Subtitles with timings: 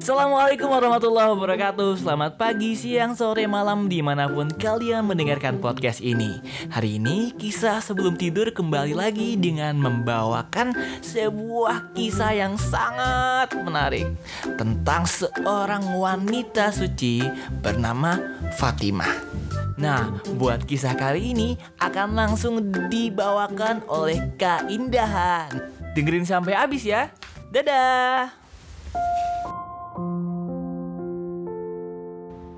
[0.00, 6.40] Assalamualaikum warahmatullahi wabarakatuh Selamat pagi, siang, sore, malam Di mana pun kalian mendengarkan podcast ini
[6.72, 10.72] Hari ini kisah sebelum tidur kembali lagi Dengan membawakan
[11.04, 14.08] sebuah kisah yang sangat menarik
[14.56, 17.20] Tentang seorang wanita suci
[17.60, 18.16] bernama
[18.56, 19.28] Fatimah
[19.76, 25.48] Nah, buat kisah kali ini akan langsung dibawakan oleh Kak Indahan.
[25.96, 27.08] Dengerin sampai habis ya.
[27.48, 28.39] Dadah.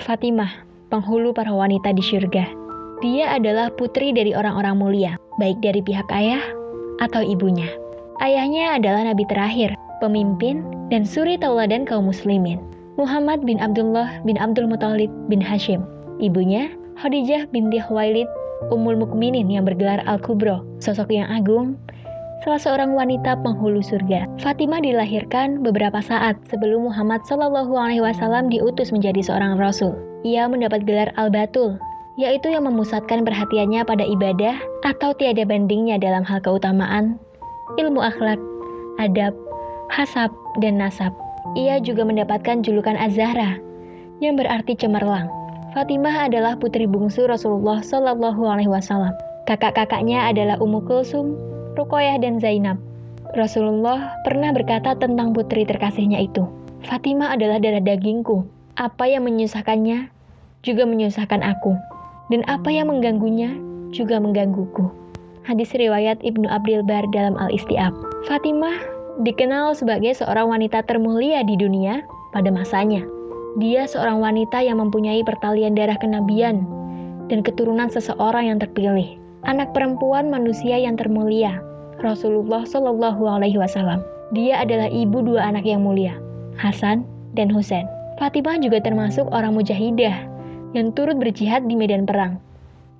[0.00, 2.48] Fatimah, penghulu para wanita di surga.
[3.04, 6.40] Dia adalah putri dari orang-orang mulia, baik dari pihak ayah
[7.04, 7.68] atau ibunya.
[8.20, 9.72] Ayahnya adalah nabi terakhir,
[10.04, 12.60] pemimpin, dan suri tauladan kaum muslimin.
[13.00, 15.84] Muhammad bin Abdullah bin Abdul Muthalib bin Hashim.
[16.20, 16.68] Ibunya
[17.00, 18.28] Khadijah binti Khuwailid,
[18.68, 21.80] Ummul Mukminin yang bergelar Al-Kubro, sosok yang agung,
[22.40, 24.24] salah seorang wanita penghulu surga.
[24.40, 29.92] Fatimah dilahirkan beberapa saat sebelum Muhammad Shallallahu Alaihi Wasallam diutus menjadi seorang rasul.
[30.24, 31.76] Ia mendapat gelar Al-Batul,
[32.16, 34.56] yaitu yang memusatkan perhatiannya pada ibadah
[34.88, 37.20] atau tiada bandingnya dalam hal keutamaan,
[37.76, 38.40] ilmu akhlak,
[39.00, 39.36] adab,
[39.92, 40.32] hasab,
[40.64, 41.12] dan nasab.
[41.56, 43.60] Ia juga mendapatkan julukan Az-Zahra,
[44.24, 45.28] yang berarti cemerlang.
[45.72, 49.12] Fatimah adalah putri bungsu Rasulullah Shallallahu Alaihi Wasallam.
[49.48, 51.49] Kakak-kakaknya adalah Ummu Kulsum,
[51.80, 52.76] Rukoyah, dan Zainab.
[53.32, 56.44] Rasulullah pernah berkata tentang putri terkasihnya itu,
[56.84, 58.44] Fatimah adalah darah dagingku.
[58.76, 60.12] Apa yang menyusahkannya
[60.60, 61.72] juga menyusahkan aku,
[62.28, 63.56] dan apa yang mengganggunya
[63.96, 64.92] juga menggangguku.
[65.48, 67.96] Hadis riwayat Ibnu Abdul Bar dalam Al-Istiab.
[68.28, 68.76] Fatimah
[69.24, 72.04] dikenal sebagai seorang wanita termulia di dunia
[72.36, 73.00] pada masanya.
[73.56, 76.68] Dia seorang wanita yang mempunyai pertalian darah kenabian
[77.32, 79.16] dan keturunan seseorang yang terpilih.
[79.48, 81.58] Anak perempuan manusia yang termulia,
[82.00, 84.00] Rasulullah Shallallahu Alaihi Wasallam.
[84.32, 86.16] Dia adalah ibu dua anak yang mulia,
[86.56, 87.04] Hasan
[87.36, 87.84] dan Husain.
[88.16, 90.28] Fatimah juga termasuk orang mujahidah
[90.76, 92.36] yang turut berjihad di medan perang,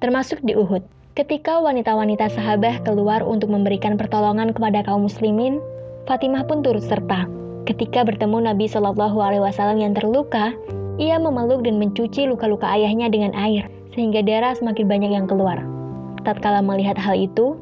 [0.00, 0.82] termasuk di Uhud.
[1.14, 5.60] Ketika wanita-wanita sahabat keluar untuk memberikan pertolongan kepada kaum muslimin,
[6.08, 7.28] Fatimah pun turut serta.
[7.68, 10.56] Ketika bertemu Nabi Shallallahu Alaihi Wasallam yang terluka,
[10.96, 15.60] ia memeluk dan mencuci luka-luka ayahnya dengan air, sehingga darah semakin banyak yang keluar.
[16.24, 17.54] Tatkala melihat hal itu,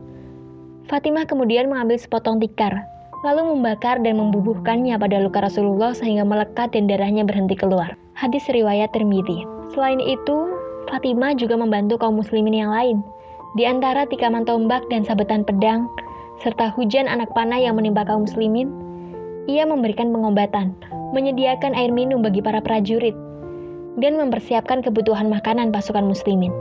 [0.88, 2.72] Fatimah kemudian mengambil sepotong tikar,
[3.20, 7.92] lalu membakar dan membubuhkannya pada luka Rasulullah sehingga melekat dan darahnya berhenti keluar.
[8.16, 9.44] Hadis riwayat Tirmidzi.
[9.76, 10.48] Selain itu,
[10.88, 13.04] Fatimah juga membantu kaum muslimin yang lain,
[13.60, 15.92] di antara tikaman tombak dan sabetan pedang,
[16.40, 18.72] serta hujan anak panah yang menimpa kaum muslimin,
[19.44, 20.72] ia memberikan pengobatan,
[21.12, 23.12] menyediakan air minum bagi para prajurit,
[24.00, 26.52] dan mempersiapkan kebutuhan makanan pasukan muslimin.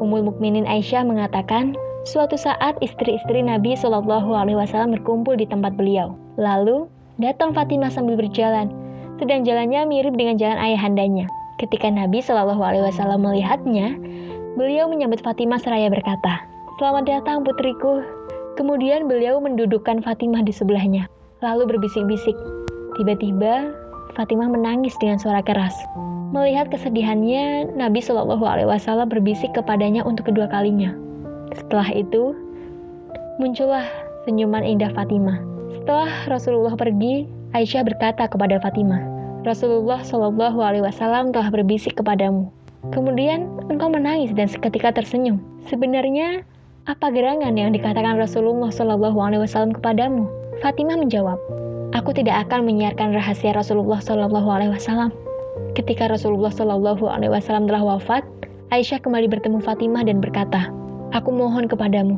[0.00, 6.14] Ummul Mukminin Aisyah mengatakan, suatu saat istri-istri Nabi Shallallahu Alaihi Wasallam berkumpul di tempat beliau.
[6.38, 6.90] Lalu
[7.22, 8.70] datang Fatimah sambil berjalan,
[9.22, 11.30] sedang jalannya mirip dengan jalan ayahandanya.
[11.62, 13.94] Ketika Nabi Shallallahu Alaihi Wasallam melihatnya,
[14.58, 16.42] beliau menyambut Fatimah seraya berkata,
[16.80, 18.02] Selamat datang putriku.
[18.58, 21.06] Kemudian beliau mendudukkan Fatimah di sebelahnya
[21.42, 22.34] lalu berbisik-bisik.
[22.96, 23.74] Tiba-tiba,
[24.14, 25.74] Fatimah menangis dengan suara keras.
[26.32, 30.94] Melihat kesedihannya, Nabi Shallallahu Alaihi Wasallam berbisik kepadanya untuk kedua kalinya.
[31.52, 32.32] Setelah itu,
[33.36, 33.84] muncullah
[34.24, 35.36] senyuman indah Fatimah.
[35.76, 39.00] Setelah Rasulullah pergi, Aisyah berkata kepada Fatimah,
[39.42, 42.48] Rasulullah Shallallahu Alaihi Wasallam telah berbisik kepadamu.
[42.94, 45.42] Kemudian engkau menangis dan seketika tersenyum.
[45.66, 46.42] Sebenarnya
[46.90, 50.26] apa gerangan yang dikatakan Rasulullah Shallallahu Alaihi Wasallam kepadamu?
[50.62, 51.38] Fatimah menjawab,
[51.92, 55.12] Aku tidak akan menyiarkan rahasia Rasulullah Shallallahu Alaihi Wasallam.
[55.76, 58.24] Ketika Rasulullah Shallallahu Alaihi Wasallam telah wafat,
[58.72, 60.72] Aisyah kembali bertemu Fatimah dan berkata,
[61.12, 62.16] Aku mohon kepadamu,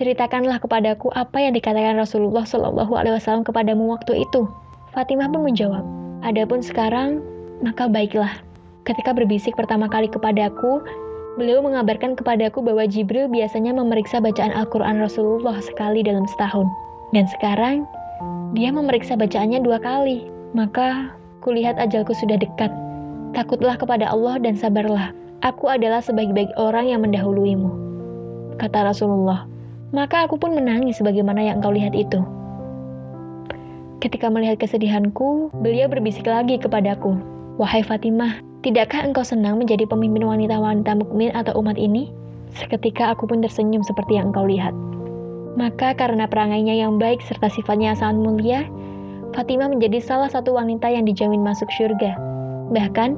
[0.00, 4.48] ceritakanlah kepadaku apa yang dikatakan Rasulullah Shallallahu Alaihi Wasallam kepadamu waktu itu.
[4.96, 5.84] Fatimah pun menjawab,
[6.24, 7.20] Adapun sekarang,
[7.60, 8.40] maka baiklah.
[8.88, 10.80] Ketika berbisik pertama kali kepadaku,
[11.36, 16.64] beliau mengabarkan kepadaku bahwa Jibril biasanya memeriksa bacaan Al-Quran Rasulullah sekali dalam setahun.
[17.12, 17.84] Dan sekarang,
[18.56, 20.24] dia memeriksa bacaannya dua kali.
[20.56, 21.12] Maka,
[21.44, 22.72] kulihat ajalku sudah dekat.
[23.36, 25.12] Takutlah kepada Allah dan sabarlah.
[25.44, 27.85] Aku adalah sebaik-baik orang yang mendahuluimu.
[28.56, 29.44] Kata Rasulullah.
[29.92, 32.20] Maka aku pun menangis sebagaimana yang engkau lihat itu.
[34.00, 37.16] Ketika melihat kesedihanku, beliau berbisik lagi kepadaku.
[37.56, 42.12] Wahai Fatimah, tidakkah engkau senang menjadi pemimpin wanita-wanita mukmin atau umat ini?
[42.52, 44.72] Seketika aku pun tersenyum seperti yang engkau lihat.
[45.56, 48.60] Maka karena perangainya yang baik serta sifatnya sangat mulia,
[49.32, 52.16] Fatimah menjadi salah satu wanita yang dijamin masuk surga.
[52.72, 53.10] Bahkan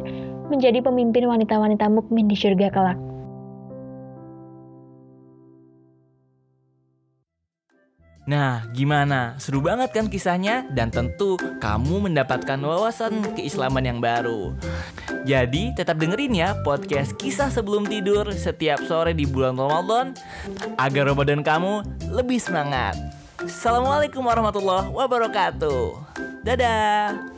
[0.50, 3.07] menjadi pemimpin wanita-wanita mukmin di surga kelak.
[8.28, 9.40] Nah, gimana?
[9.40, 10.68] Seru banget kan kisahnya?
[10.68, 14.52] Dan tentu kamu mendapatkan wawasan keislaman yang baru.
[15.24, 20.12] Jadi, tetap dengerin ya podcast Kisah Sebelum Tidur setiap sore di bulan Ramadan
[20.76, 21.80] agar Ramadan kamu
[22.12, 23.00] lebih semangat.
[23.40, 25.96] Assalamualaikum warahmatullahi wabarakatuh.
[26.44, 27.37] Dadah.